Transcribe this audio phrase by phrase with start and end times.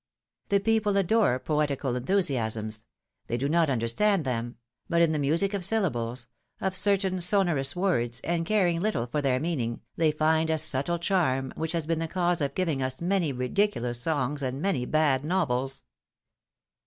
[0.49, 2.85] The people adore poetical enthusiasms;
[3.27, 4.57] they do not understand them—
[4.89, 6.25] but in the music of syllables—
[6.59, 11.53] of certain sonorous words, and caring little for their meaning, they find a subtle charm,
[11.55, 15.83] which has been the cause of giving us many ridiculous songs and many bad novels.